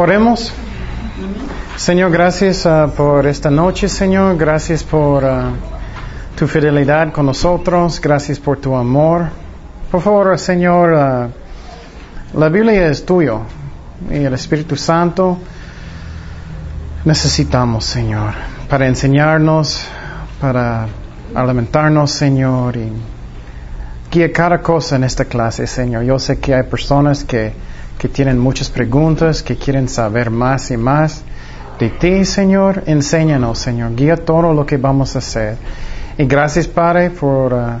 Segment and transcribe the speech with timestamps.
[0.00, 0.52] Oremos.
[1.76, 4.36] Señor, gracias uh, por esta noche, Señor.
[4.36, 5.56] Gracias por uh,
[6.36, 8.00] tu fidelidad con nosotros.
[8.00, 9.26] Gracias por tu amor.
[9.90, 13.40] Por favor, Señor, uh, la Biblia es tuyo
[14.08, 15.36] y el Espíritu Santo
[17.04, 18.34] necesitamos, Señor,
[18.68, 19.84] para enseñarnos,
[20.40, 20.86] para
[21.34, 22.92] alimentarnos, Señor, y
[24.12, 26.04] guía cada cosa en esta clase, Señor.
[26.04, 27.52] Yo sé que hay personas que,
[27.98, 31.24] que tienen muchas preguntas, que quieren saber más y más
[31.78, 32.84] de ti, Señor.
[32.86, 33.96] Enséñanos, Señor.
[33.96, 35.56] Guía todo lo que vamos a hacer.
[36.16, 37.80] Y gracias, Padre, por uh,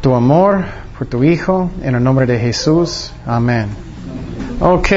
[0.00, 0.64] tu amor,
[0.96, 3.12] por tu Hijo, en el nombre de Jesús.
[3.26, 3.68] Amén.
[4.60, 4.88] Ok,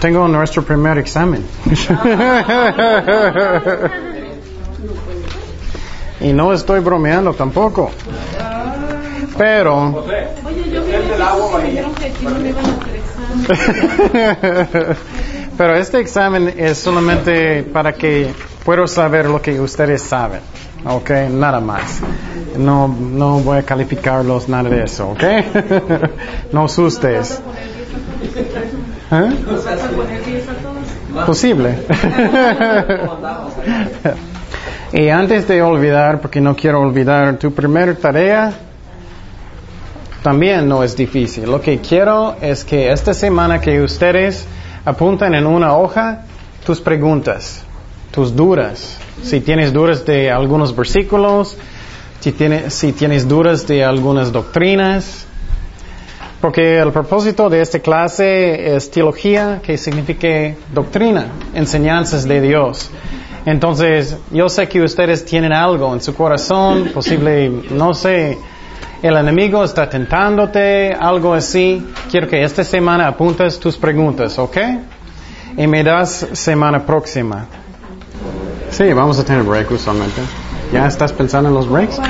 [0.00, 1.42] tengo nuestro primer examen.
[6.20, 7.92] y no estoy bromeando tampoco.
[9.36, 10.04] Pero...
[10.44, 10.82] Oye, yo
[15.58, 18.32] Pero este examen es solamente para que
[18.64, 20.40] puedo saber lo que ustedes saben.
[20.86, 21.10] ¿Ok?
[21.30, 22.00] Nada más.
[22.56, 25.08] No, no voy a calificarlos, nada de eso.
[25.10, 25.22] ¿Ok?
[26.52, 27.42] no asustes.
[29.10, 29.30] ¿Eh?
[29.46, 31.26] ¿Nos vas a poner 10 a todos?
[31.26, 31.74] Posible.
[34.92, 38.52] y antes de olvidar, porque no quiero olvidar, tu primera tarea
[40.22, 41.50] también no es difícil.
[41.50, 44.46] Lo que quiero es que esta semana que ustedes
[44.84, 46.24] apunten en una hoja
[46.64, 47.62] tus preguntas,
[48.10, 48.98] tus dudas.
[49.22, 51.56] Si tienes dudas de algunos versículos,
[52.20, 55.26] si tienes, si tienes dudas de algunas doctrinas,
[56.40, 62.90] porque el propósito de esta clase es teología, que significa doctrina, enseñanzas de Dios.
[63.44, 68.38] Entonces, yo sé que ustedes tienen algo en su corazón, posible, no sé,
[69.02, 71.86] el enemigo está tentándote, algo así.
[72.10, 74.56] Quiero que esta semana apuntes tus preguntas, ¿ok?
[75.56, 77.46] Y me das semana próxima.
[78.70, 80.20] Sí, vamos a tener break usualmente.
[80.72, 81.96] ¿Ya estás pensando en los breaks?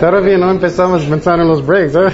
[0.00, 1.94] Todavía no empezamos a pensar en los breaks.
[1.94, 2.12] ¿eh?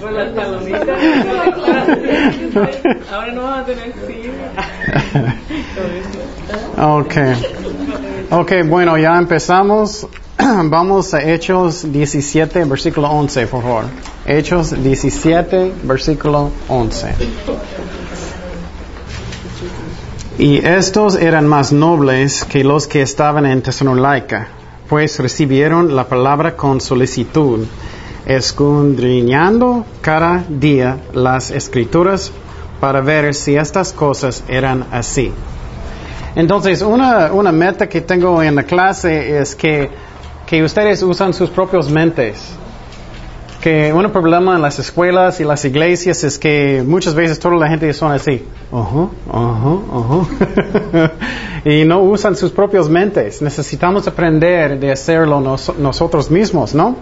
[0.00, 0.88] Con las palomitas.
[3.12, 3.92] Ahora no vas a tener
[6.84, 7.34] Okay.
[8.30, 10.06] Okay, bueno, ya empezamos.
[10.38, 13.84] Vamos a Hechos 17, versículo 11, por favor.
[14.26, 17.14] Hechos 17, versículo 11.
[20.36, 24.48] Y estos eran más nobles que los que estaban en Tesalónica,
[24.86, 27.66] pues recibieron la palabra con solicitud,
[28.26, 32.30] escudriñando cada día las escrituras
[32.78, 35.32] para ver si estas cosas eran así.
[36.36, 39.88] Entonces, una, una meta que tengo en la clase es que,
[40.46, 42.54] que ustedes usan sus propios mentes.
[43.60, 47.68] Que un problema en las escuelas y las iglesias es que muchas veces toda la
[47.68, 48.44] gente son así.
[48.72, 51.12] Ajá, ajá, ajá.
[51.64, 53.40] y no usan sus propios mentes.
[53.40, 56.96] Necesitamos aprender de hacerlo nos, nosotros mismos, ¿no?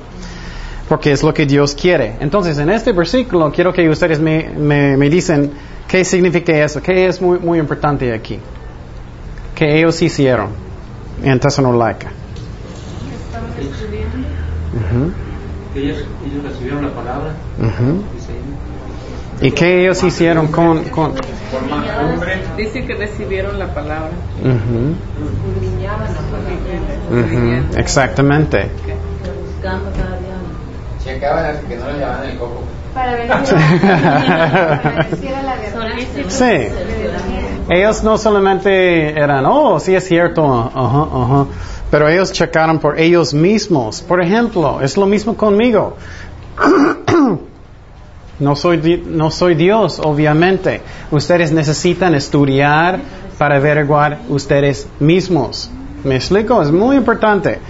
[0.89, 2.17] Porque es lo que Dios quiere.
[2.21, 5.51] Entonces, en este versículo quiero que ustedes me, me, me dicen
[5.89, 8.39] qué significa eso, qué es muy, muy importante aquí
[9.63, 10.49] que ellos hicieron
[11.23, 12.11] en Tesalónica.
[15.77, 17.33] Ellos, ellos recibieron la palabra.
[19.41, 20.83] ¿Y qué ellos hicieron con...
[20.85, 21.15] con.
[22.57, 24.11] Dice que recibieron la palabra.
[24.43, 24.51] la
[27.21, 28.69] ujú, exactamente.
[31.05, 32.63] Checaban que no le llevaban el coco.
[32.95, 35.07] Para ver la.
[36.29, 36.69] Sí.
[37.69, 41.47] Ellos no solamente eran, oh, sí es cierto, ajá, ajá,
[41.91, 44.03] pero ellos checaron por ellos mismos.
[44.03, 45.97] Por ejemplo, es lo mismo conmigo.
[48.39, 50.81] No soy, no soy Dios, obviamente.
[51.13, 52.99] Ustedes necesitan estudiar
[53.39, 55.71] para averiguar ustedes mismos.
[56.03, 56.61] ¿Me explico?
[56.61, 57.61] Es muy importante.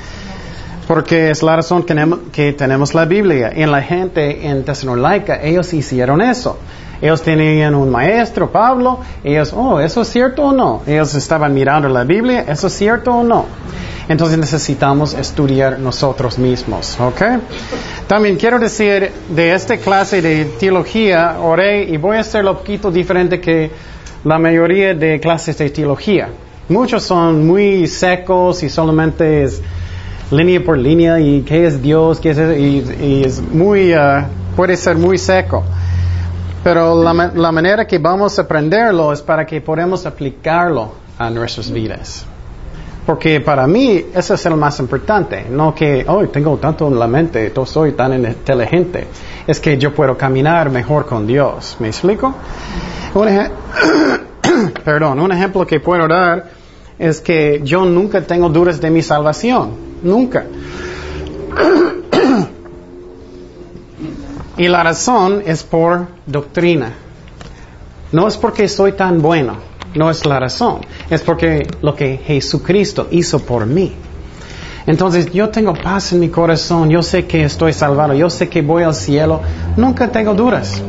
[0.92, 3.50] Porque es la razón que tenemos, la Biblia.
[3.56, 6.58] Y la gente en Tesalónica, ellos hicieron eso.
[7.00, 10.82] Ellos tenían un maestro, Pablo, ellos, oh, ¿eso es cierto o no?
[10.86, 13.46] Ellos estaban mirando la Biblia, ¿eso es cierto o no?
[14.06, 17.22] Entonces necesitamos estudiar nosotros mismos, ¿ok?
[18.06, 22.90] También quiero decir, de esta clase de teología, oré y voy a hacerlo un poquito
[22.90, 23.70] diferente que
[24.24, 26.28] la mayoría de clases de teología.
[26.68, 29.62] Muchos son muy secos y solamente es
[30.32, 34.28] línea por línea y qué es Dios, qué es eso, y, y es muy, ah,
[34.56, 35.62] puede ser muy seco.
[36.64, 41.70] Pero la, la manera que vamos a aprenderlo es para que podamos aplicarlo a nuestras
[41.70, 42.24] vidas.
[43.04, 47.08] Porque para mí eso es el más importante, no que, oh, tengo tanto en la
[47.08, 49.08] mente, yo soy tan inteligente.
[49.44, 51.76] Es que yo puedo caminar mejor con Dios.
[51.80, 52.32] ¿Me explico?
[53.14, 53.28] Un
[54.84, 56.50] Perdón, un ejemplo que puedo dar
[56.96, 59.91] es que yo nunca tengo dudas de mi salvación.
[60.02, 60.44] Nunca.
[64.56, 66.92] Y la razón es por doctrina.
[68.12, 69.56] No es porque soy tan bueno,
[69.94, 70.80] no es la razón.
[71.08, 73.92] Es porque lo que Jesucristo hizo por mí.
[74.86, 78.62] Entonces yo tengo paz en mi corazón, yo sé que estoy salvado, yo sé que
[78.62, 79.40] voy al cielo,
[79.76, 80.82] nunca tengo dudas.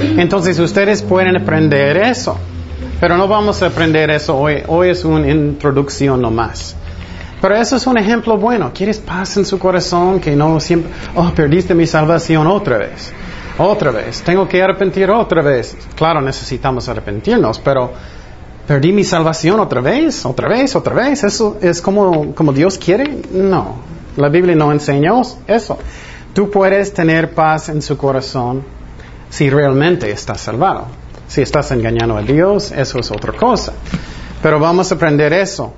[0.00, 2.38] Entonces ustedes pueden aprender eso,
[3.00, 6.76] pero no vamos a aprender eso hoy, hoy es una introducción nomás.
[7.42, 8.70] Pero eso es un ejemplo bueno.
[8.72, 10.20] ¿Quieres paz en su corazón?
[10.20, 13.12] Que no siempre, oh, perdiste mi salvación otra vez.
[13.58, 14.22] Otra vez.
[14.22, 15.76] Tengo que arrepentir otra vez.
[15.96, 17.92] Claro, necesitamos arrepentirnos, pero
[18.64, 21.24] perdí mi salvación otra vez, otra vez, otra vez.
[21.24, 23.22] ¿Eso es como, como Dios quiere?
[23.32, 23.74] No.
[24.16, 25.10] La Biblia no enseña
[25.48, 25.78] eso.
[26.32, 28.62] Tú puedes tener paz en su corazón
[29.30, 30.86] si realmente estás salvado.
[31.26, 33.72] Si estás engañando a Dios, eso es otra cosa.
[34.40, 35.74] Pero vamos a aprender eso.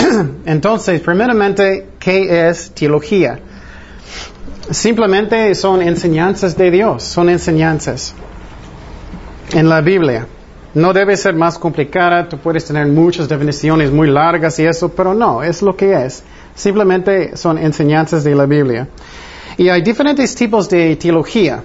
[0.46, 3.38] Entonces, primeramente, ¿qué es teología?
[4.70, 8.14] Simplemente son enseñanzas de Dios, son enseñanzas
[9.52, 10.26] en la Biblia.
[10.74, 15.14] No debe ser más complicada, tú puedes tener muchas definiciones muy largas y eso, pero
[15.14, 16.22] no, es lo que es.
[16.54, 18.86] Simplemente son enseñanzas de la Biblia.
[19.56, 21.62] Y hay diferentes tipos de teología.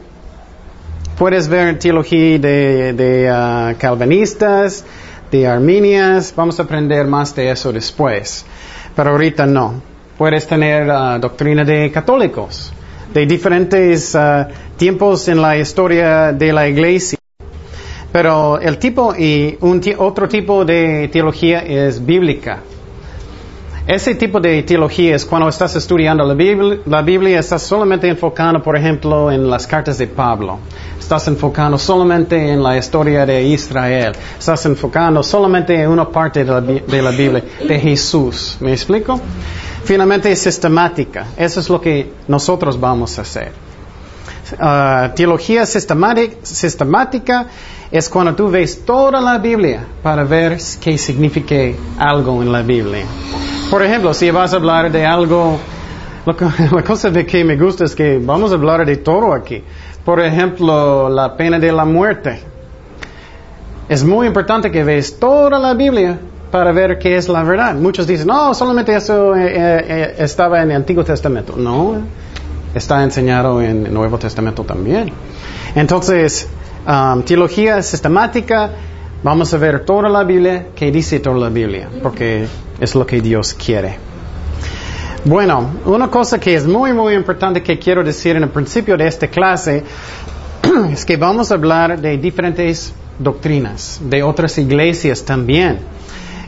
[1.17, 4.83] Puedes ver teología de, uh, calvinistas,
[5.31, 8.45] de arminias, vamos a aprender más de eso después,
[8.95, 9.81] pero ahorita no.
[10.17, 12.71] Puedes tener uh, doctrina de católicos,
[13.13, 14.45] de diferentes uh,
[14.77, 17.17] tiempos en la historia de la iglesia.
[18.11, 22.61] Pero el tipo y un otro tipo de teología es bíblica.
[23.87, 28.63] Ese tipo de teología es cuando estás estudiando la Biblia, la Biblia estás solamente enfocando,
[28.63, 30.57] por ejemplo, en las cartas de Pablo.
[31.05, 34.13] Estás enfocando solamente en la historia de Israel.
[34.39, 38.57] Estás enfocando solamente en una parte de la, de la Biblia, de Jesús.
[38.59, 39.21] ¿Me explico?
[39.83, 41.27] Finalmente es sistemática.
[41.37, 43.51] Eso es lo que nosotros vamos a hacer.
[44.53, 47.45] Uh, teología sistemática,
[47.91, 51.55] es cuando tú ves toda la Biblia para ver qué significa
[51.99, 53.05] algo en la Biblia.
[53.69, 55.59] Por ejemplo, si vas a hablar de algo,
[56.71, 59.61] la cosa de que me gusta es que vamos a hablar de todo aquí.
[60.05, 62.39] Por ejemplo, la pena de la muerte.
[63.89, 66.17] Es muy importante que ves toda la Biblia
[66.51, 67.73] para ver qué es la verdad.
[67.73, 71.55] Muchos dicen, no, solamente eso eh, eh, estaba en el Antiguo Testamento.
[71.57, 71.97] No,
[72.73, 75.11] está enseñado en el Nuevo Testamento también.
[75.75, 76.47] Entonces,
[76.87, 78.71] um, teología sistemática,
[79.23, 82.47] vamos a ver toda la Biblia, qué dice toda la Biblia, porque
[82.79, 83.97] es lo que Dios quiere.
[85.25, 89.07] Bueno, una cosa que es muy, muy importante que quiero decir en el principio de
[89.07, 89.83] esta clase
[90.91, 95.79] es que vamos a hablar de diferentes doctrinas, de otras iglesias también.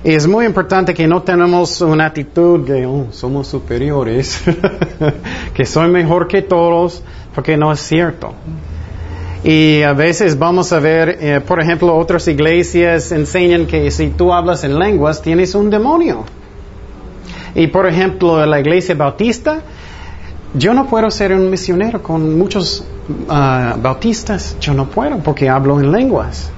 [0.03, 4.43] Es muy importante que no tenemos una actitud de oh, somos superiores,
[5.55, 7.01] que soy mejor que todos,
[7.33, 8.35] porque no es cierto.
[9.43, 14.31] Y a veces vamos a ver, eh, por ejemplo, otras iglesias enseñan que si tú
[14.31, 16.25] hablas en lenguas tienes un demonio.
[17.57, 19.61] Y por ejemplo, la iglesia bautista,
[20.53, 25.79] yo no puedo ser un misionero con muchos uh, bautistas, yo no puedo porque hablo
[25.79, 26.51] en lenguas.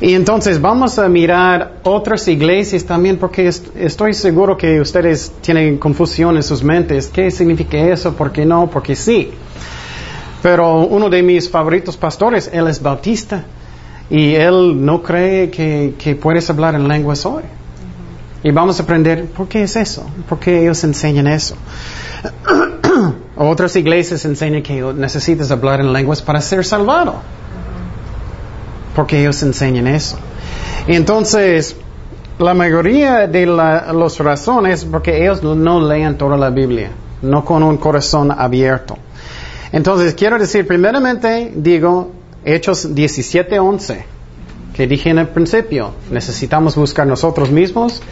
[0.00, 5.76] Y entonces vamos a mirar otras iglesias también porque est estoy seguro que ustedes tienen
[5.76, 7.08] confusión en sus mentes.
[7.08, 8.14] ¿Qué significa eso?
[8.14, 8.70] ¿Por qué no?
[8.70, 9.32] Porque sí.
[10.42, 13.44] Pero uno de mis favoritos pastores, él es bautista
[14.08, 17.42] y él no cree que, que puedes hablar en lenguas hoy.
[18.44, 21.56] Y vamos a aprender por qué es eso, por qué ellos enseñan eso.
[23.36, 27.14] Otras iglesias enseñan que necesitas hablar en lenguas para ser salvado.
[28.94, 30.18] Porque ellos enseñan eso.
[30.86, 31.74] Entonces,
[32.38, 36.90] la mayoría de la, las razones porque ellos no leen toda la Biblia,
[37.22, 38.98] no con un corazón abierto.
[39.72, 42.12] Entonces, quiero decir, primeramente, digo,
[42.44, 44.04] Hechos 17:11,
[44.74, 48.02] que dije en el principio, necesitamos buscar nosotros mismos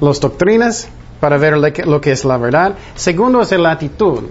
[0.00, 0.88] las doctrinas
[1.20, 2.74] para ver lo que es la verdad.
[2.94, 4.24] Segundo es la actitud.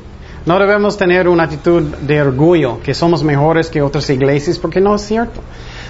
[0.45, 4.95] No debemos tener una actitud de orgullo, que somos mejores que otras iglesias, porque no
[4.95, 5.41] es cierto.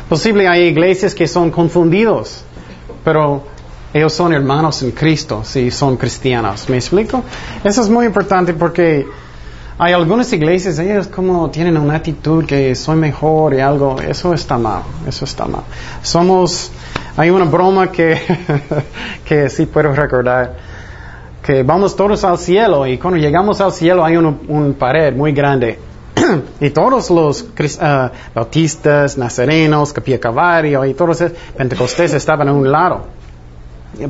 [0.09, 2.43] Posible hay iglesias que son confundidos,
[3.05, 3.43] pero
[3.93, 6.67] ellos son hermanos en Cristo, si son cristianos.
[6.67, 7.23] ¿Me explico?
[7.63, 9.07] Eso es muy importante porque
[9.77, 14.57] hay algunas iglesias, ellos como tienen una actitud que soy mejor y algo, eso está
[14.57, 15.63] mal, eso está mal.
[16.01, 16.71] Somos
[17.19, 18.17] Hay una broma que,
[19.25, 20.55] que sí puedo recordar,
[21.45, 25.33] que vamos todos al cielo y cuando llegamos al cielo hay un, un pared muy
[25.33, 25.77] grande
[26.61, 27.45] y todos los
[27.81, 33.07] ah, bautistas, nazarenos, capilla Calvario y todos esos pentecostés estaban a un lado.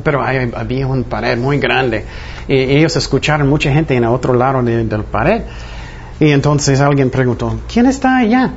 [0.04, 2.04] Pero había una pared muy grande
[2.46, 5.42] y ellos escucharon mucha gente en el otro lado de, de la pared.
[6.20, 8.52] Y entonces alguien preguntó, ¿quién está allá?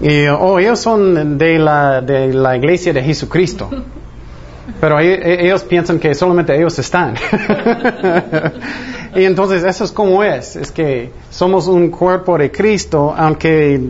[0.00, 3.70] Y, oh, ellos son de la, de la iglesia de Jesucristo.
[4.80, 7.14] Pero e- ellos piensan que solamente ellos están.
[9.14, 10.56] y entonces eso es como es.
[10.56, 13.80] Es que somos un cuerpo de Cristo, aunque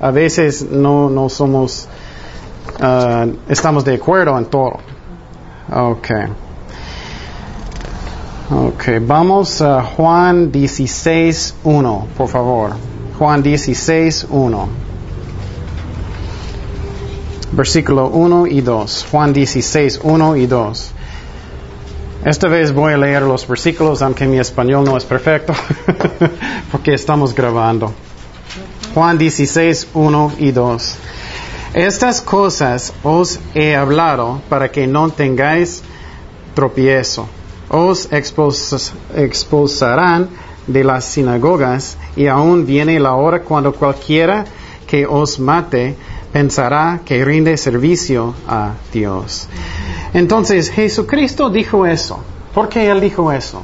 [0.00, 1.88] a veces no, no somos,
[2.80, 4.78] ah, estamos de acuerdo en todo.
[5.72, 6.26] Okay.
[8.52, 12.72] Okay, vamos a Juan 16, 1, por favor.
[13.16, 14.89] Juan 16, 1.
[17.52, 19.06] Versículo 1 y 2.
[19.10, 20.92] Juan 16, 1 y 2.
[22.24, 25.54] Esta vez voy a leer los versículos, aunque mi español no es perfecto,
[26.70, 27.92] porque estamos grabando.
[28.94, 30.96] Juan 16, 1 y 2.
[31.72, 35.82] Estas cosas os he hablado para que no tengáis
[36.54, 37.26] tropiezo.
[37.68, 38.08] Os
[39.14, 40.28] expulsarán
[40.66, 44.44] de las sinagogas y aún viene la hora cuando cualquiera
[44.86, 45.96] que os mate
[46.32, 49.48] pensará que rinde servicio a Dios.
[50.14, 52.22] Entonces Jesucristo dijo eso.
[52.54, 53.62] ¿Por qué Él dijo eso?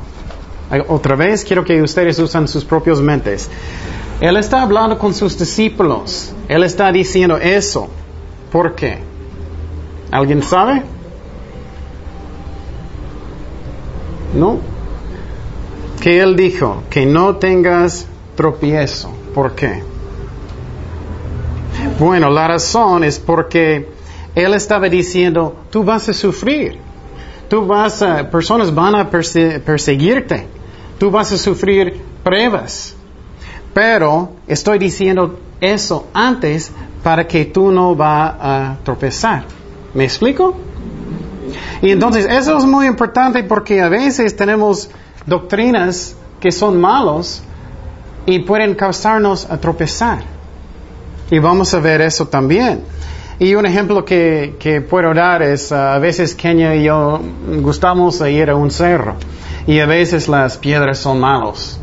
[0.88, 3.48] Otra vez quiero que ustedes usen sus propias mentes.
[4.20, 6.32] Él está hablando con sus discípulos.
[6.48, 7.88] Él está diciendo eso.
[8.50, 8.98] ¿Por qué?
[10.10, 10.82] ¿Alguien sabe?
[14.34, 14.58] ¿No?
[16.00, 18.06] Que Él dijo que no tengas
[18.36, 19.10] tropiezo.
[19.34, 19.82] ¿Por qué?
[21.98, 23.88] Bueno, la razón es porque
[24.34, 26.78] Él estaba diciendo, tú vas a sufrir.
[27.48, 30.46] Tú vas a, personas van a perse- perseguirte.
[30.98, 32.94] Tú vas a sufrir pruebas.
[33.72, 36.72] Pero estoy diciendo eso antes
[37.02, 39.44] para que tú no vas a tropezar.
[39.94, 40.54] ¿Me explico?
[41.80, 44.90] Y entonces eso es muy importante porque a veces tenemos
[45.24, 47.42] doctrinas que son malos
[48.26, 50.35] y pueden causarnos a tropezar.
[51.30, 52.82] Y vamos a ver eso también.
[53.38, 57.20] Y un ejemplo que, que puedo dar es, uh, a veces Kenia y yo
[57.60, 59.16] gustamos ir a un cerro.
[59.66, 61.78] Y a veces las piedras son malos.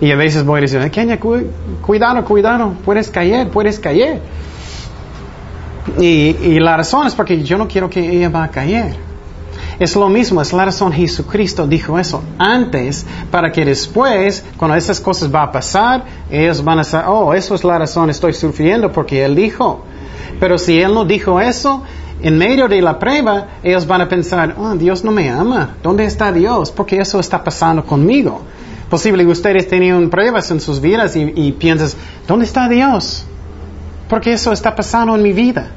[0.00, 1.46] Y a veces voy a decir, Kenia, cu-
[1.80, 4.20] cuidado, cuidado, puedes caer, puedes caer.
[5.98, 8.96] Y, y la razón es porque yo no quiero que ella va a caer.
[9.82, 15.00] Es lo mismo, es la razón Jesucristo dijo eso antes para que después, cuando esas
[15.00, 18.92] cosas van a pasar, ellos van a saber, oh, eso es la razón, estoy sufriendo
[18.92, 19.84] porque Él dijo.
[20.38, 21.82] Pero si Él no dijo eso,
[22.22, 26.04] en medio de la prueba, ellos van a pensar, oh, Dios no me ama, ¿dónde
[26.04, 26.70] está Dios?
[26.70, 28.40] Porque eso está pasando conmigo.
[28.88, 31.96] Posible ustedes tenían pruebas en sus vidas y, y piensas,
[32.28, 33.24] ¿dónde está Dios?
[34.08, 35.72] Porque eso está pasando en mi vida.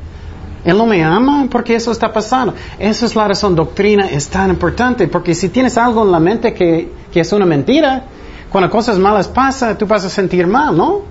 [0.66, 2.56] Él no me ama porque eso está pasando.
[2.80, 3.56] Esa es la razón.
[3.56, 8.04] Doctrina es tan importante porque si tienes algo en la mente que, es una mentira,
[8.52, 11.02] cuando cosas malas pasan, tú vas a sentir mal, ¿no?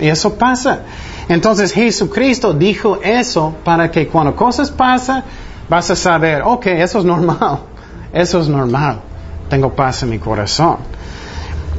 [0.00, 0.80] Y eso pasa.
[1.28, 5.22] Entonces Jesucristo dijo eso para que cuando cosas pasan,
[5.68, 7.60] vas a saber, ok, eso es normal.
[8.12, 9.02] Eso es normal.
[9.48, 10.78] Tengo paz en mi corazón.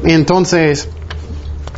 [0.02, 0.88] Entonces,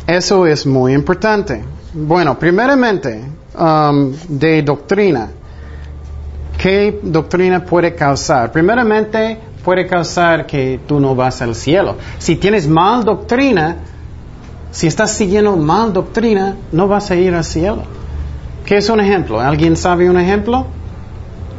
[0.06, 1.64] eso es muy importante.
[1.92, 3.24] Bueno, primeramente,
[3.58, 5.30] um, de doctrina.
[6.58, 8.50] ¿Qué doctrina puede causar?
[8.52, 11.96] Primeramente, puede causar que tú no vas al cielo.
[12.18, 13.76] Si tienes mal doctrina,
[14.70, 17.82] si estás siguiendo mal doctrina, no vas a ir al cielo.
[18.64, 19.40] ¿Qué es un ejemplo?
[19.40, 20.66] ¿Alguien sabe un ejemplo?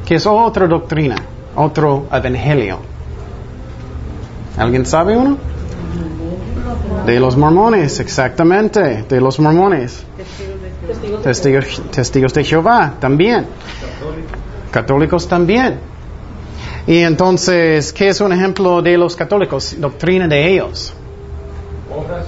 [0.06, 1.16] ¿Qué es otra doctrina?
[1.56, 2.80] Otro evangelio.
[4.58, 5.38] ¿Alguien sabe uno?
[7.06, 10.04] De los mormones, exactamente, de los mormones.
[11.24, 13.46] Testigos, testigos de Jehová también.
[14.72, 15.80] Católicos también.
[16.88, 19.75] Y entonces, ¿qué es un ejemplo de los católicos?
[19.80, 20.94] Doctrina de ellos.
[21.92, 22.25] Obras.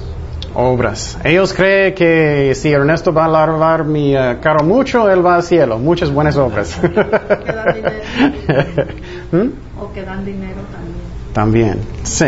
[0.55, 1.17] Obras.
[1.23, 5.43] Ellos creen que si Ernesto va a lavar mi eh, carro mucho, él va al
[5.43, 5.77] cielo.
[5.77, 6.79] Muchas buenas obras.
[6.81, 8.01] dan dinero.
[9.31, 9.49] ¿Mm?
[9.79, 10.97] O que dan dinero también.
[11.33, 12.25] También, sí.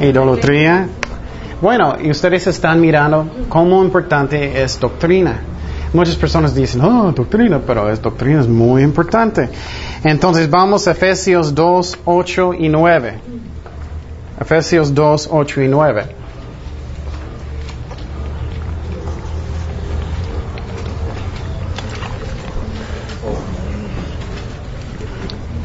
[0.00, 0.88] Idolatría.
[1.64, 5.40] Bueno, y ustedes están mirando cómo importante es doctrina.
[5.94, 9.48] Muchas personas dicen, oh, doctrina, pero es doctrina es muy importante.
[10.02, 13.18] Entonces vamos a Efesios 2, 8 y 9.
[14.38, 16.04] Efesios 2, 8 y 9.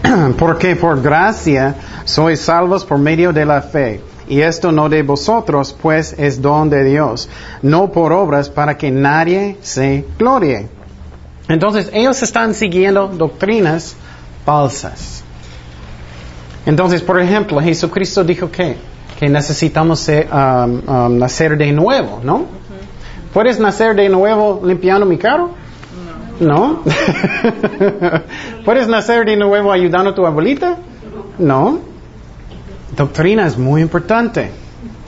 [0.40, 1.76] Porque por gracia
[2.06, 4.09] sois salvos por medio de la fe.
[4.30, 7.28] Y esto no de vosotros, pues es don de Dios,
[7.64, 10.68] no por obras para que nadie se glorie.
[11.48, 13.96] Entonces ellos están siguiendo doctrinas
[14.46, 15.24] falsas.
[16.68, 18.78] Entonces, por ejemplo, Jesucristo dijo que,
[19.20, 22.46] que necesitamos ser, um, um, nacer de nuevo, ¿no?
[23.34, 25.52] ¿Puedes nacer de nuevo limpiando mi carro?
[26.40, 26.84] No.
[28.66, 30.78] ¿Puedes nacer de nuevo ayudando a tu abuelita?
[31.40, 31.89] No.
[32.96, 34.52] Doctrina es muy importante.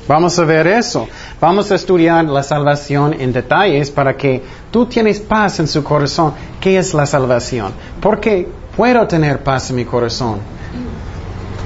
[0.08, 1.08] Vamos a ver eso.
[1.40, 6.34] Vamos a estudiar la salvación en detalles para que tú tienes paz en su corazón.
[6.60, 7.72] ¿Qué es la salvación?
[8.02, 10.40] Porque puedo tener paz en mi corazón.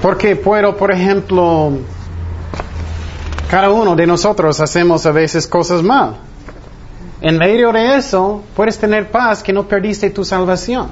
[0.01, 1.71] Porque puedo, por ejemplo,
[3.49, 6.17] cada uno de nosotros hacemos a veces cosas mal.
[7.21, 10.89] En medio de eso, puedes tener paz que no perdiste tu salvación.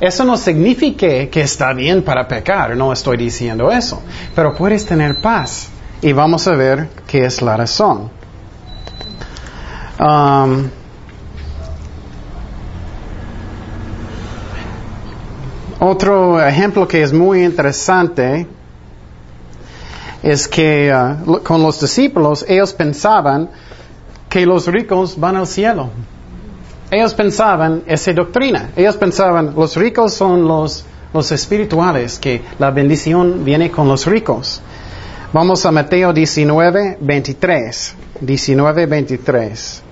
[0.00, 4.02] Eso no significa que está bien para pecar, no estoy diciendo eso,
[4.34, 5.68] pero puedes tener paz
[6.00, 8.10] y vamos a ver qué es la razón.
[9.98, 10.70] Um,
[15.78, 18.46] otro ejemplo que es muy interesante
[20.22, 23.50] es que uh, con los discípulos ellos pensaban
[24.30, 25.90] que los ricos van al cielo.
[26.90, 28.70] Ellos pensaban esa doctrina.
[28.76, 34.60] Ellos pensaban los ricos son los, los espirituales, que la bendición viene con los ricos.
[35.32, 37.94] Vamos a Mateo 19, 23.
[38.20, 39.82] 19, 23.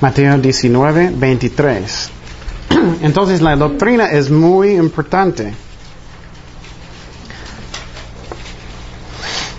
[0.00, 2.10] Mateo 19, 23.
[3.02, 5.54] Entonces la doctrina es muy importante.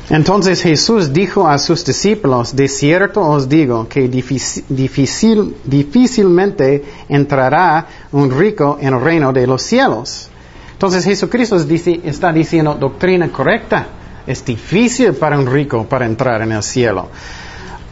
[0.10, 8.30] Entonces Jesús dijo a sus discípulos, de cierto os digo que difícil, difícilmente entrará un
[8.30, 10.30] rico en el reino de los cielos.
[10.74, 13.88] Entonces Jesucristo está diciendo doctrina correcta.
[14.28, 17.08] Es difícil para un rico para entrar en el cielo.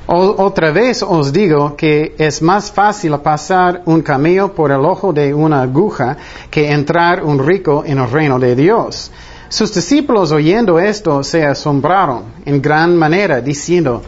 [0.06, 5.34] otra vez os digo que es más fácil pasar un camello por el ojo de
[5.34, 6.18] una aguja
[6.52, 9.12] que entrar un rico en el reino de Dios.
[9.54, 14.02] Sus discípulos oyendo esto se asombraron en gran manera, diciendo,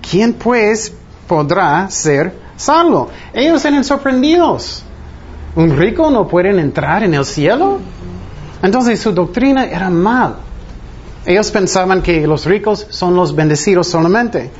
[0.00, 0.92] ¿quién pues
[1.26, 3.10] podrá ser salvo?
[3.32, 4.84] Ellos eran sorprendidos.
[5.56, 7.80] ¿Un rico no puede entrar en el cielo?
[8.62, 10.36] Entonces su doctrina era mal.
[11.26, 14.52] Ellos pensaban que los ricos son los bendecidos solamente.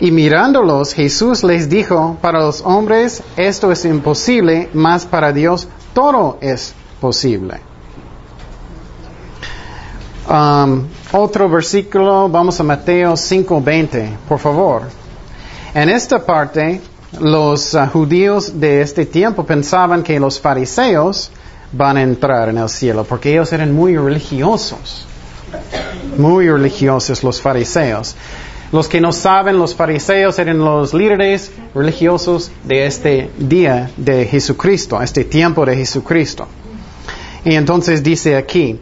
[0.00, 6.38] Y mirándolos, Jesús les dijo, para los hombres esto es imposible, mas para Dios todo
[6.40, 7.69] es posible.
[10.30, 14.82] Um, otro versículo, vamos a Mateo 5:20, por favor.
[15.74, 16.80] En esta parte,
[17.18, 21.32] los uh, judíos de este tiempo pensaban que los fariseos
[21.72, 25.04] van a entrar en el cielo, porque ellos eran muy religiosos.
[26.16, 28.14] Muy religiosos los fariseos.
[28.70, 35.02] Los que no saben, los fariseos eran los líderes religiosos de este día de Jesucristo,
[35.02, 36.46] este tiempo de Jesucristo.
[37.44, 38.78] Y entonces dice aquí,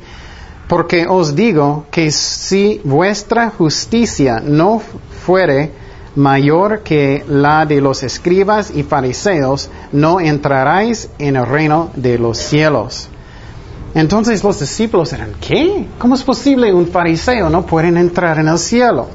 [0.69, 4.81] porque os digo que si vuestra justicia no
[5.25, 5.73] fuere
[6.15, 12.37] mayor que la de los escribas y fariseos, no entraréis en el reino de los
[12.37, 13.09] cielos.
[13.95, 15.87] Entonces los discípulos eran, ¿qué?
[15.99, 19.09] ¿Cómo es posible un fariseo no pueden entrar en el cielo?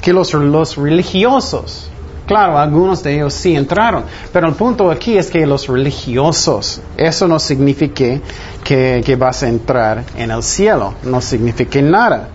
[0.00, 1.91] Que los, los religiosos,
[2.26, 7.28] claro, algunos de ellos sí entraron, pero el punto aquí es que los religiosos, eso
[7.28, 8.20] no significa
[8.64, 10.94] que, vas a entrar en el cielo.
[11.02, 12.28] No significa nada.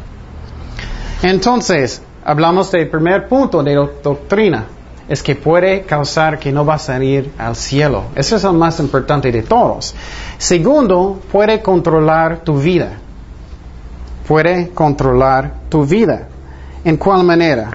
[1.24, 4.68] Entonces, hablamos del primer punto de doctrina.
[5.10, 8.04] Es que puede causar que no vas a ir al cielo.
[8.16, 9.96] Eso es el más importante de todos.
[10.38, 12.92] Segundo, puede controlar tu vida.
[14.28, 16.28] Puede controlar tu vida.
[16.84, 17.72] ¿En cuál manera?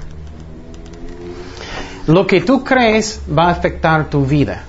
[2.07, 4.63] Lo que tú crees va a afectar tu vida.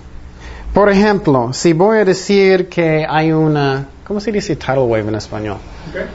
[0.74, 5.16] Por ejemplo, si voy a decir que hay una, ¿cómo se dice tidal wave en
[5.16, 5.58] español?
[5.90, 6.06] Okay.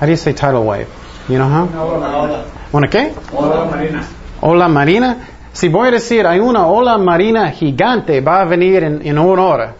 [0.00, 0.86] How do you say tidal wave?
[1.28, 1.64] You know how?
[1.66, 2.44] Una ola.
[2.72, 3.12] ¿Una qué?
[3.34, 4.02] Ola marina.
[4.40, 5.16] Ola marina.
[5.52, 9.42] Si voy a decir hay una ola marina gigante, va a venir en, en una
[9.42, 9.74] hora.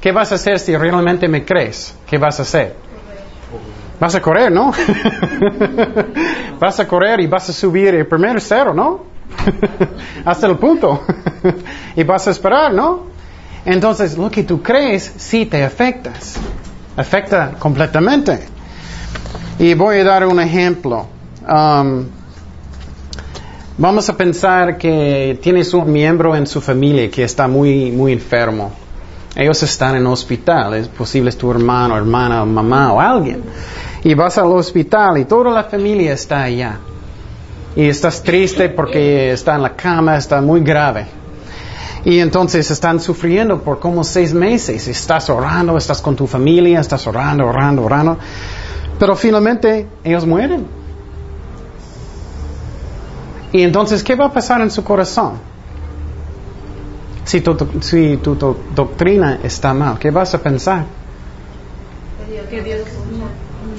[0.00, 1.96] ¿Qué vas a hacer si realmente me crees?
[2.06, 2.76] ¿Qué vas a hacer?
[3.98, 4.72] Vas a correr, ¿no?
[6.60, 9.15] vas a correr y vas a subir el primer cero, ¿no?
[10.24, 11.02] Hasta el punto.
[11.96, 13.06] y vas a esperar, ¿no?
[13.64, 16.36] Entonces, lo que tú crees sí te afectas.
[16.96, 18.46] Afecta completamente.
[19.58, 21.06] Y voy a dar un ejemplo.
[21.48, 22.06] Um,
[23.78, 28.72] Vamos a pensar que tienes un miembro en su familia que está muy, muy enfermo.
[29.34, 33.42] Ellos están en hospital, es posible es tu hermano, hermana, mamá o alguien.
[34.02, 36.78] Y vas al hospital y toda la familia está allá.
[37.76, 41.06] Y estás triste porque está en la cama, está muy grave.
[42.06, 44.88] Y entonces están sufriendo por como seis meses.
[44.88, 48.16] Estás orando, estás con tu familia, estás orando, orando, orando.
[48.98, 50.66] Pero finalmente ellos mueren.
[53.52, 55.34] Y entonces, ¿qué va a pasar en su corazón?
[57.24, 60.84] Si tu, si tu, tu doctrina está mal, ¿qué vas a pensar?
[62.48, 62.80] Que Dios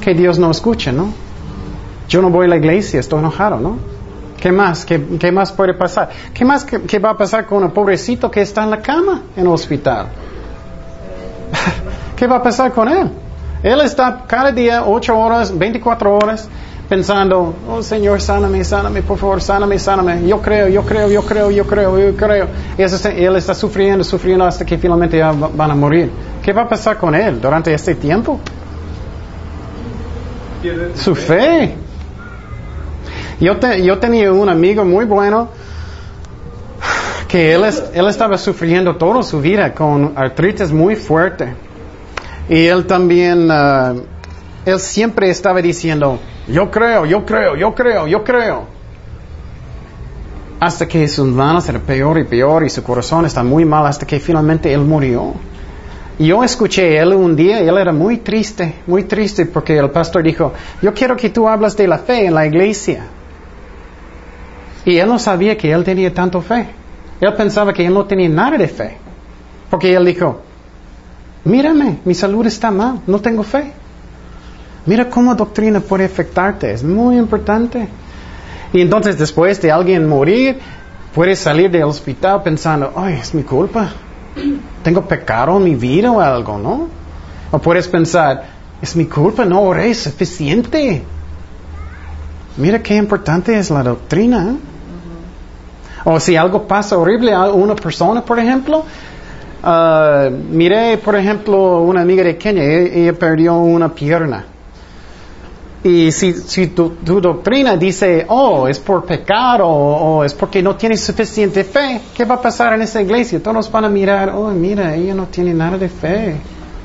[0.02, 1.27] Que Dios no escuche, ¿no?
[2.08, 3.78] Yo no voy a la iglesia, estoy enojado, ¿no?
[4.40, 4.86] ¿Qué más?
[4.86, 6.10] ¿Qué, qué más puede pasar?
[6.34, 9.24] ¿Qué más qué, qué va a pasar con el pobrecito que está en la cama
[9.36, 10.08] en el hospital?
[12.16, 13.10] ¿Qué va a pasar con él?
[13.64, 16.48] Él está cada día, 8 horas, 24 horas,
[16.88, 20.26] pensando, oh Señor, sáname, sáname, por favor, sáname, sáname.
[20.28, 22.48] Yo creo, yo creo, yo creo, yo creo, yo creo.
[22.78, 22.84] Y
[23.24, 26.12] él está sufriendo, sufriendo hasta que finalmente ya va- van a morir.
[26.44, 28.40] ¿Qué va a pasar con él durante este tiempo?
[30.96, 31.76] Su fe.
[33.40, 35.50] Yo, te- yo tenía un amigo muy bueno
[37.28, 41.54] que él, es- él estaba sufriendo toda su vida con artritis muy fuerte.
[42.50, 43.94] Y él también, ah,
[44.66, 48.66] él siempre estaba diciendo, yo creo, yo creo, yo creo, yo creo.
[50.60, 54.08] Hasta que sus manos eran peor y peor y su corazón está muy mal hasta
[54.08, 55.34] que finalmente él murió.
[56.18, 60.24] Yo escuché a él un día él era muy triste, muy triste porque el pastor
[60.24, 63.06] dijo, yo quiero que tú hablas de la fe en la iglesia.
[64.88, 66.66] Y él no sabía que él tenía tanto fe.
[67.20, 68.96] Él pensaba que él no tenía nada de fe.
[69.70, 70.40] Porque él dijo,
[71.44, 73.74] mírame, mi salud está mal, no tengo fe.
[74.86, 77.90] Mira cómo doctrina puede afectarte, es muy importante.
[78.72, 80.58] Y entonces después de alguien morir,
[81.14, 83.90] puedes salir del hospital pensando, ay, es mi culpa.
[84.84, 86.88] Tengo pecado en mi vida o algo, ¿no?
[87.52, 88.46] O puedes pensar,
[88.82, 91.04] es mi culpa, no oré suficiente.
[92.56, 94.52] Mira qué importante es la doctrina.
[94.52, 94.77] ¿eh?
[96.06, 98.86] O si algo pasa horrible a una persona, por ejemplo,
[99.64, 104.46] ah, miré, por ejemplo, una amiga de Kenia, e- ella perdió una pierna.
[105.84, 111.64] Y si, tu, doctrina dice, oh, es por pecado o es porque no tienes suficiente
[111.64, 113.42] fe, ¿qué va a pasar en esa iglesia?
[113.42, 116.36] Todos van a mirar, oh, mira, ella no tiene nada de fe.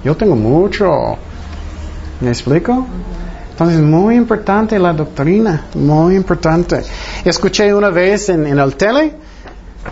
[0.04, 1.16] Yo tengo mucho.
[2.20, 2.86] ¿Me explico?
[3.52, 6.82] Entonces, muy importante la doctrina, muy importante.
[7.22, 9.14] Escuché una vez en, el tele,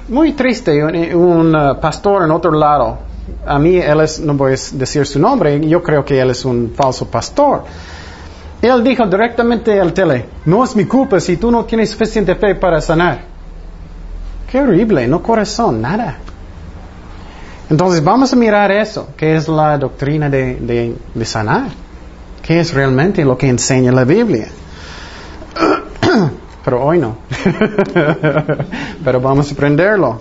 [0.08, 0.82] muy triste,
[1.14, 2.98] un, uh, pastor en otro lado.
[3.46, 6.44] A mí, él es, no voy a decir su nombre, yo creo que él es
[6.46, 7.64] un falso pastor.
[8.62, 12.54] Él dijo directamente al tele, no es mi culpa si tú no tienes suficiente fe
[12.54, 13.20] para sanar.
[14.50, 16.16] Qué horrible, no corazón, nada.
[17.68, 21.68] Entonces vamos a mirar eso, que es la doctrina de, de sanar,
[22.58, 24.48] es realmente lo que enseña la Biblia.
[26.64, 27.18] Pero hoy no.
[29.04, 30.20] Pero vamos a aprenderlo.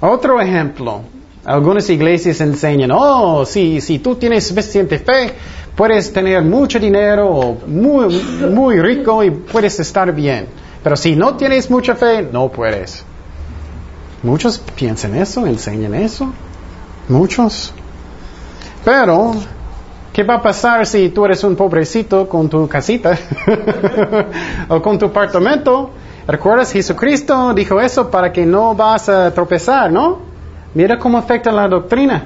[0.00, 1.02] Otro ejemplo.
[1.44, 5.34] Algunas iglesias enseñan, oh, si, si tú tienes suficiente fe,
[5.74, 10.46] puedes tener mucho dinero muy, muy rico y puedes estar bien.
[10.82, 13.04] Pero si no tienes mucha fe, no puedes.
[14.22, 16.32] Muchos piensan eso, enseñan eso.
[17.08, 17.72] Muchos.
[18.84, 19.34] Pero,
[20.12, 23.16] ¿qué va a pasar si tú eres un pobrecito con tu casita
[24.68, 25.90] o con tu apartamento?
[26.26, 26.72] ¿Recuerdas?
[26.72, 30.18] Jesucristo dijo eso para que no vas a tropezar, ¿no?
[30.74, 32.24] Mira cómo afecta la doctrina.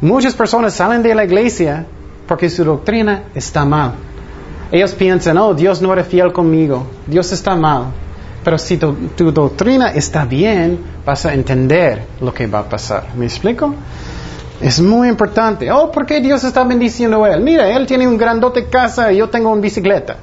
[0.00, 1.86] Muchas personas salen de la iglesia
[2.26, 3.92] porque su doctrina está mal.
[4.70, 7.86] Ellos piensan, oh, Dios no era fiel conmigo, Dios está mal.
[8.42, 13.08] Pero si tu, tu, doctrina está bien, vas a entender lo que va a pasar.
[13.14, 13.74] ¿Me explico?
[14.62, 15.70] Es muy importante.
[15.72, 17.42] Oh, ¿por qué Dios está bendiciendo a él?
[17.42, 20.16] Mira, él tiene un grandote casa y yo tengo una bicicleta.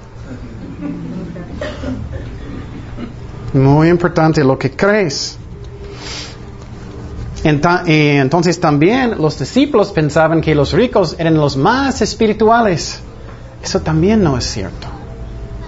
[3.52, 5.38] Muy importante lo que crees.
[7.44, 13.02] Entonces también los discípulos pensaban que los ricos eran los más espirituales.
[13.62, 14.88] Eso también no es cierto.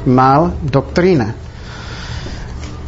[0.06, 1.36] Mal doctrina.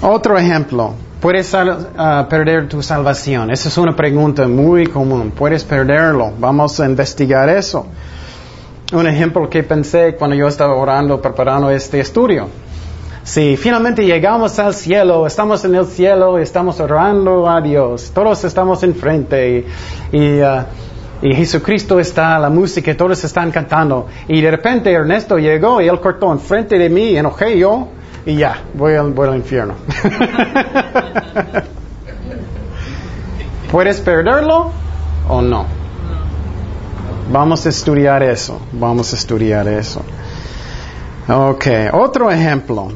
[0.01, 0.95] Otro ejemplo.
[1.23, 3.49] ¿Puedes uh, perder tu salvación?
[3.49, 5.31] Esa es una pregunta muy común.
[5.31, 6.33] ¿Puedes perderlo?
[6.37, 7.87] Vamos a investigar eso.
[8.91, 12.49] Un ejemplo que pensé cuando yo estaba orando, preparando este estudio.
[13.23, 18.83] Si finalmente llegamos al cielo, estamos en el cielo, estamos orando a Dios, todos estamos
[18.83, 19.65] enfrente
[20.11, 20.65] y, y, uh,
[21.21, 24.07] y Jesucristo está, la música, todos están cantando.
[24.27, 27.87] Y de repente Ernesto llegó y él cortó enfrente de mí, enojé yo,
[28.25, 29.75] y ya, voy al, voy al infierno.
[33.71, 34.71] ¿Puedes perderlo
[35.27, 35.65] o no?
[37.31, 40.03] Vamos a estudiar eso, vamos a estudiar eso.
[41.27, 42.91] Ok, otro ejemplo.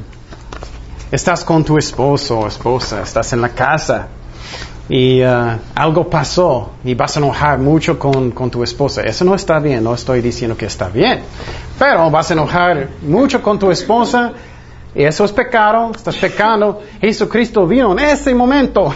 [1.09, 4.09] Estás con tu esposo o esposa, estás en la casa
[4.89, 9.01] y uh, algo pasó y vas a enojar mucho con, con, tu esposa.
[9.01, 11.21] Eso no está bien, no estoy diciendo que está bien,
[11.79, 14.33] pero vas a enojar mucho con tu esposa
[14.97, 16.81] y eso es pecado, estás pecando.
[16.99, 18.91] Jesucristo vino en ese momento.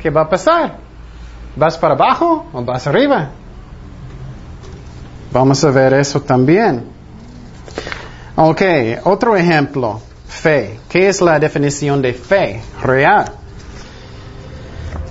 [0.00, 0.76] ¿Qué va a pasar?
[1.54, 3.30] ¿Vas para abajo o vas arriba?
[5.32, 6.86] Vamos a ver eso también.
[8.34, 8.62] Ok,
[9.04, 10.00] otro ejemplo.
[10.26, 10.80] Fe.
[10.88, 13.30] ¿Qué es la definición de fe real?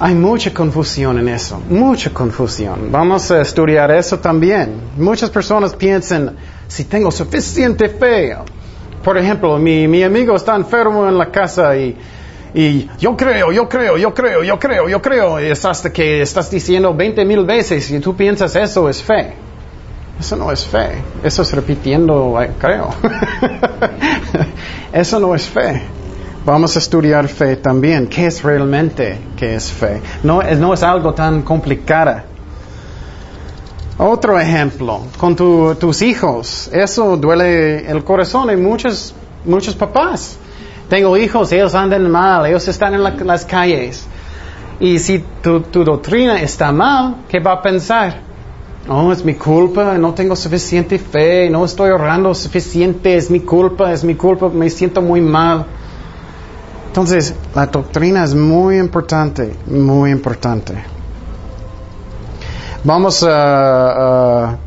[0.02, 2.92] Hay mucha confusión en eso, mucha confusión.
[2.92, 4.82] Vamos a estudiar eso también.
[4.98, 6.36] Muchas personas piensan,
[6.70, 8.38] si tengo suficiente fe,
[9.04, 11.98] por ejemplo, mi, mi amigo está enfermo en la casa y,
[12.54, 16.22] y yo creo, yo creo, yo creo, yo creo, yo creo, y es hasta que
[16.22, 19.34] estás diciendo 20 mil veces y tú piensas eso es fe.
[20.20, 22.90] Eso no es fe, eso es repitiendo, creo.
[24.94, 25.82] eso no es fe.
[26.46, 28.08] Vamos a estudiar fe también.
[28.08, 30.02] ¿Qué es realmente qué es fe?
[30.24, 32.22] No, no es algo tan complicado.
[34.02, 40.38] Otro ejemplo, con tu, tus hijos, eso duele el corazón de muchos, muchos papás.
[40.88, 44.08] Tengo hijos, ellos andan mal, ellos están en la, las calles.
[44.80, 48.22] Y si tu, tu doctrina está mal, ¿qué va a pensar?
[48.88, 53.92] No, es mi culpa, no tengo suficiente fe, no estoy orando suficiente, es mi culpa,
[53.92, 55.66] es mi culpa, me siento muy mal.
[56.88, 60.99] Entonces, la doctrina es muy importante, muy importante.
[62.84, 64.58] Vamos a,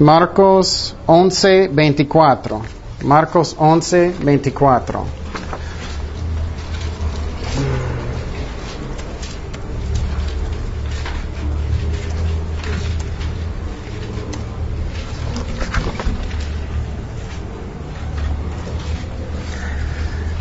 [0.00, 2.60] Marcos 11, 24.
[3.04, 5.04] Marcos 11, 24.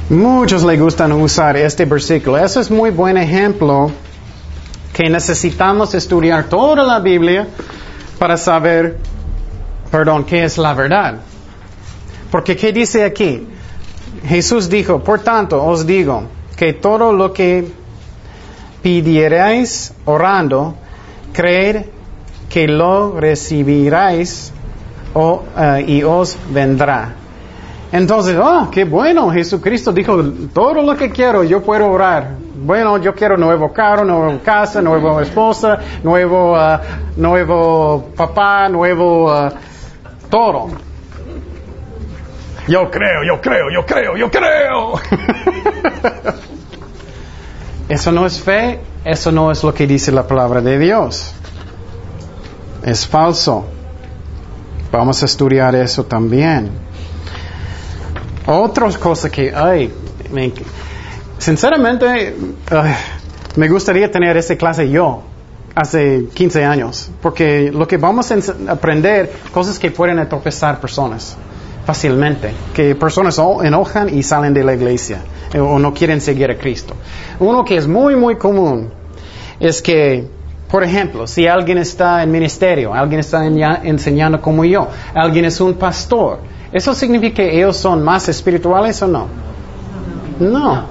[0.09, 2.37] Muchos le gustan usar este versículo.
[2.39, 3.91] Eso es muy buen ejemplo
[4.97, 7.47] que necesitamos estudiar toda la Biblia
[8.17, 8.97] para saber,
[9.91, 11.19] perdón, qué es la verdad.
[12.31, 13.47] Porque ¿qué dice aquí?
[14.25, 16.23] Jesús dijo, por tanto os digo
[16.55, 17.71] que todo lo que
[18.81, 20.73] pidierais orando,
[21.31, 21.85] creed
[22.49, 24.51] que lo recibiráis
[25.13, 27.13] o, uh, y os vendrá.
[27.91, 30.23] Entonces, oh, qué bueno, Jesucristo dijo,
[30.55, 32.46] todo lo que quiero, yo puedo orar.
[32.59, 36.79] Bueno, yo quiero nuevo carro, nueva casa, nueva esposa, nuevo, uh,
[37.15, 39.49] nuevo papá, nuevo uh,
[40.27, 40.67] todo.
[42.67, 44.93] Yo creo, yo creo, yo creo, yo creo.
[47.89, 51.35] eso no es fe, eso no es lo que dice la palabra de Dios.
[52.83, 53.65] Es falso.
[54.91, 56.71] Vamos a estudiar eso también.
[58.47, 59.93] Otras cosas que, ay,
[61.37, 62.35] me, sinceramente,
[63.55, 65.23] me gustaría tener esa clase yo
[65.75, 68.37] hace 15 años, porque lo que vamos a
[68.71, 71.37] aprender, cosas que pueden tropezar personas
[71.85, 75.21] fácilmente, que personas enojan y salen de la iglesia
[75.53, 76.95] eh, o no quieren seguir a Cristo.
[77.39, 78.89] Uno que es muy, muy común
[79.59, 80.27] es que,
[80.69, 85.75] por ejemplo, si alguien está en ministerio, alguien está enseñando como yo, alguien es un
[85.75, 86.39] pastor,
[86.71, 89.27] ¿Eso significa que ellos son más espirituales o no?
[90.39, 90.83] No,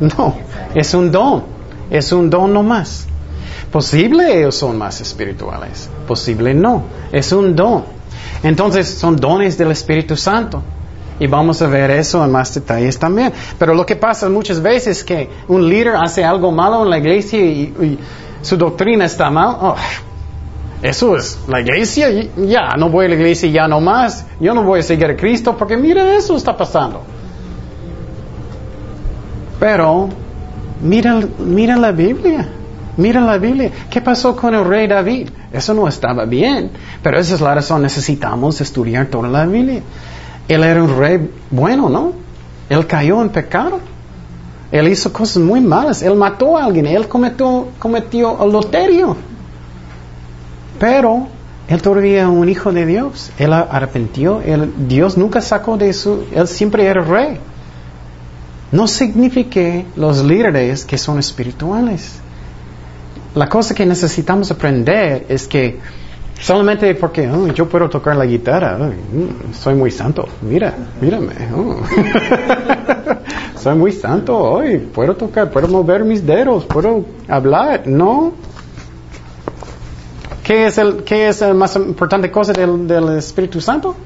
[0.00, 0.34] no,
[0.74, 1.44] es un don,
[1.90, 3.06] es un don nomás.
[3.70, 7.84] Posible ellos son más espirituales, posible no, es un don.
[8.42, 10.62] Entonces son dones del Espíritu Santo.
[11.18, 13.32] Y vamos a ver eso en más detalles también.
[13.58, 16.98] Pero lo que pasa muchas veces es que un líder hace algo malo en la
[16.98, 17.98] iglesia y,
[18.42, 19.56] su doctrina está mal.
[19.60, 19.74] Oh,
[20.82, 24.62] eso es la iglesia, ya, no voy a la iglesia ya no más, yo no
[24.62, 27.02] voy a seguir a Cristo porque mira eso está pasando.
[29.58, 30.08] Pero
[30.82, 32.48] mira, mira la Biblia,
[32.96, 33.70] mira la Biblia.
[33.90, 35.30] ¿Qué pasó con el rey David?
[35.52, 36.70] Eso no estaba bien,
[37.02, 39.82] pero esa es la razón, necesitamos estudiar toda la Biblia.
[40.48, 42.12] Él era un rey bueno, ¿no?
[42.68, 43.80] Él cayó en pecado.
[44.70, 46.02] Él hizo cosas muy malas.
[46.02, 46.86] Él mató a alguien.
[46.86, 49.16] Él cometió, cometió adulterio.
[50.78, 51.28] Pero
[51.68, 53.30] él todavía un hijo de Dios.
[53.38, 54.40] Él arrepintió.
[54.76, 56.24] Dios nunca sacó de su...
[56.32, 57.38] Él siempre era rey.
[58.72, 62.20] No significa los líderes que son espirituales.
[63.34, 65.78] La cosa que necesitamos aprender es que
[66.40, 68.76] Solamente porque oh, yo puedo tocar la guitarra.
[68.78, 70.28] Mm, soy muy santo.
[70.42, 71.32] Mira, mírame.
[71.54, 71.80] oh.
[73.58, 74.78] soy muy santo hoy.
[74.78, 77.86] Puedo tocar, puedo mover mis dedos, puedo hablar.
[77.86, 78.34] No.
[80.44, 83.96] ¿Qué es el, qué es la más importante cosa del, del Espíritu Santo?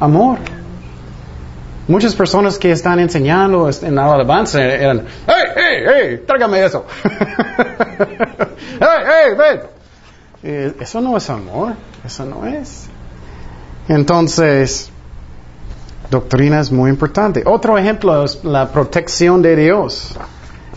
[0.00, 0.38] Amor.
[1.86, 6.22] Muchas personas que están enseñando en la alabanza eran, ¡Hey, hey, hey!
[6.26, 6.86] ¡Trágame eso!
[7.98, 9.60] ¡Hey, hey, ven!
[10.42, 12.86] Eh, Eso no es amor, eso no es.
[13.88, 14.90] Entonces,
[16.10, 17.42] doctrina es muy importante.
[17.46, 20.14] Otro ejemplo es la protección de Dios.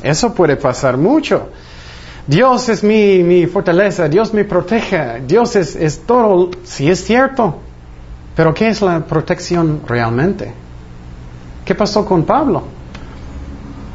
[0.04, 1.50] Eso puede pasar mucho.
[2.28, 7.60] Dios es mi, mi fortaleza, Dios me protege, Dios es, es todo, sí es cierto.
[8.36, 10.54] Pero ¿qué es la protección realmente?
[11.68, 12.64] ¿Qué pasó con Pablo?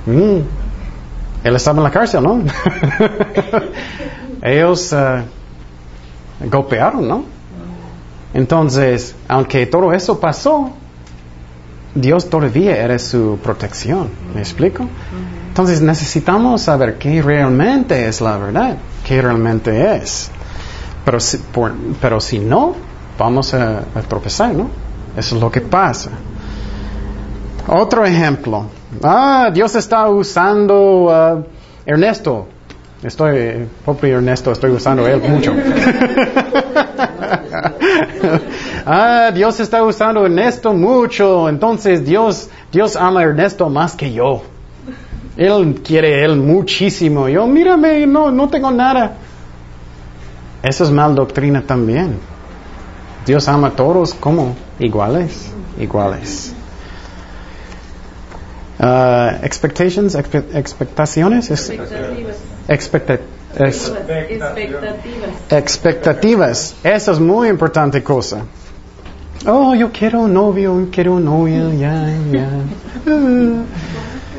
[0.04, 0.40] Mm,
[1.42, 2.42] él estaba en la cárcel, ¿no?
[4.42, 5.22] Ellos eh,
[6.50, 7.24] golpearon, ¿no?
[8.34, 10.70] Entonces, aunque todo eso pasó,
[11.94, 14.10] Dios todavía era su protección.
[14.34, 14.86] ¿Me explico?
[15.48, 20.30] Entonces necesitamos saber qué realmente es la verdad, qué realmente es.
[21.06, 22.74] Pero si, no,
[23.18, 24.68] vamos a, a tropezar, ¿no?
[25.16, 26.10] Eso es lo que pasa.
[27.66, 28.66] Otro ejemplo.
[29.02, 31.42] Ah, Dios está usando a
[31.86, 32.46] Ernesto.
[33.02, 35.52] Estoy, pobre Ernesto, estoy usando él mucho.
[38.86, 41.48] ah, Dios está usando Ernesto mucho.
[41.48, 44.42] Entonces Dios, Dios ama a Ernesto más que yo.
[45.36, 47.28] Él quiere él muchísimo.
[47.28, 49.14] Yo, mírame, no, no tengo nada.
[50.62, 52.18] Eso es mal doctrina también.
[53.26, 56.54] Dios ama a todos como iguales, iguales.
[58.84, 62.36] Ah, expectations, expe- expectaciones, es- Expectativas.
[62.68, 63.18] expecta-
[63.60, 65.30] es- Expectativas.
[65.50, 66.74] expectativas.
[66.82, 68.42] Eso es muy importante cosa.
[69.46, 72.48] Oh, yo quiero un novio, yo quiero un novio, ya, ya.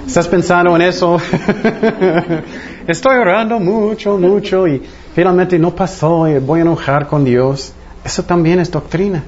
[0.06, 1.18] ¿Estás pensando en eso?
[2.88, 4.82] Estoy orando mucho, mucho y
[5.16, 7.72] finalmente no pasó y voy a enojar con Dios.
[8.04, 9.24] Eso también es doctrina.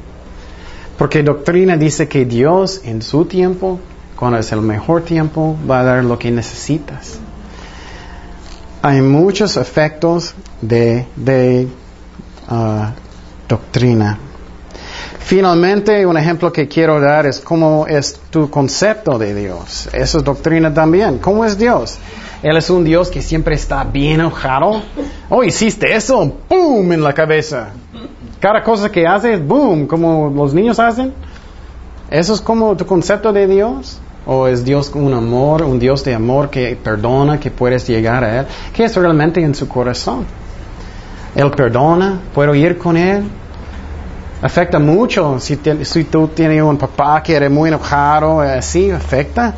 [0.97, 3.79] Porque doctrina dice que Dios en su tiempo,
[4.15, 7.19] cuando es el mejor tiempo, va a dar lo que necesitas.
[8.81, 11.67] Hay muchos efectos de,
[12.47, 12.91] ah,
[13.47, 14.19] doctrina.
[15.19, 19.89] Finalmente, un ejemplo que quiero dar es cómo es tu concepto de Dios.
[19.91, 21.17] Eso es doctrina también.
[21.17, 21.97] ¿Cómo es Dios?
[22.43, 24.83] Él es un Dios que siempre está bien enojado.
[25.29, 26.91] Oh, hiciste eso, ¡boom!
[26.91, 27.69] en la cabeza.
[28.39, 29.87] Cada cosa que haces, ¡boom!
[29.87, 31.11] Como los niños hacen.
[32.11, 33.99] ¿Eso es como tu concepto de Dios?
[34.25, 38.39] ¿O es Dios un amor, un Dios de amor que perdona, que puedes llegar a
[38.39, 38.45] Él?
[38.73, 40.25] ¿Qué es realmente en su corazón?
[41.35, 43.23] Él perdona, puedo ir con Él.
[44.41, 49.53] Afecta mucho si, si tú tienes un papá que eres muy enojado, eh, sí, afecta.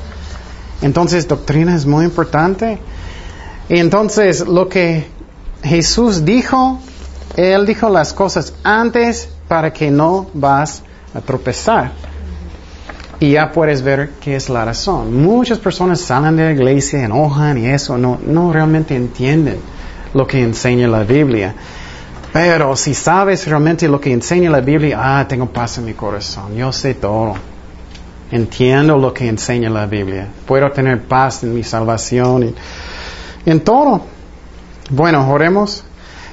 [0.82, 2.80] Entonces, doctrina es muy importante.
[3.70, 5.08] Y entonces, lo que
[5.64, 6.80] Jesús dijo,
[7.36, 11.92] Él dijo las cosas antes para que no vas a tropezar.
[13.20, 15.22] Y ya puedes ver qué es la razón.
[15.22, 19.58] Muchas personas salen de la iglesia, enojan y eso, no, no realmente entienden
[20.14, 21.56] lo que enseña la Biblia.
[22.32, 26.56] Pero si sabes realmente lo que enseña la Biblia, ah, tengo paz en mi corazón,
[26.56, 27.34] yo sé todo.
[28.32, 30.28] Entiendo lo que enseña la Biblia.
[30.46, 34.02] Puedo tener paz en mi salvación y en todo.
[34.90, 35.84] Bueno, oremos.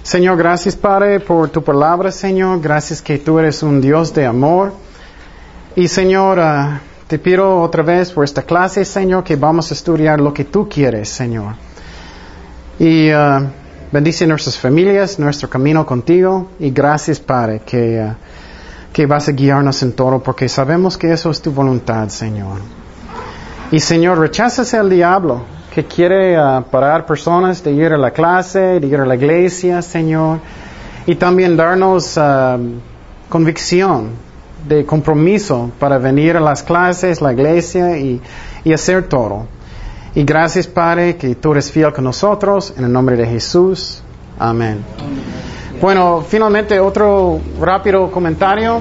[0.03, 2.61] Señor, gracias Padre por tu palabra, Señor.
[2.61, 4.75] Gracias que tú eres un Dios de amor.
[5.77, 10.21] Y Señor, ah, te pido otra vez por esta clase, Señor, que vamos a estudiar
[10.21, 11.57] lo que tú quieres, Señor.
[12.79, 13.43] Y ah,
[13.91, 16.51] bendice nuestras familias, nuestro camino contigo.
[16.61, 18.15] Y gracias, Padre, que, ah,
[18.93, 22.61] que vas a guiarnos en todo, porque sabemos que eso es tu voluntad, Señor.
[23.72, 25.43] Y Señor, rechazas al diablo
[25.75, 26.37] que quiere
[26.70, 30.39] parar personas de ir a la clase, de ir a la iglesia, Señor.
[31.05, 32.16] Y también darnos
[33.29, 34.24] convicción
[34.67, 38.21] de compromiso para venir a las clases, la iglesia y,
[38.73, 39.47] hacer todo.
[40.15, 42.73] Y gracias, Padre, que tú eres fiel con nosotros.
[42.77, 44.03] En el nombre de Jesús.
[44.39, 44.79] Amén.
[45.81, 48.81] Bueno, finalmente otro rápido comentario.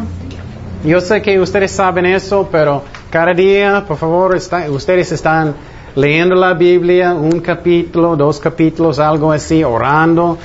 [0.86, 5.54] Yo sé que ustedes saben eso, pero cada día, por favor, está- ustedes están
[5.96, 10.38] leyendo la Biblia, un capítulo, dos capítulos, algo así, orando.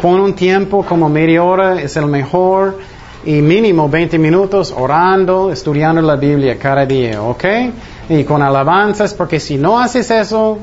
[0.00, 2.78] Pon un tiempo como media hora, es el mejor,
[3.24, 7.44] y mínimo 20 minutos orando, estudiando la Biblia cada día, ¿ok?
[8.08, 10.58] Y con alabanzas, porque si no haces eso,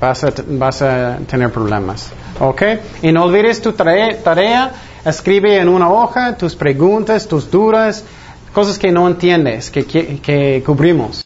[0.00, 2.10] vas a, vas a tener problemas,
[2.40, 2.62] ¿ok?
[3.02, 4.70] Y no olvides tu tarea,
[5.04, 8.04] escribe en una hoja tus preguntas, tus dudas,
[8.52, 11.22] cosas que no entiendes, que, que, que cubrimos.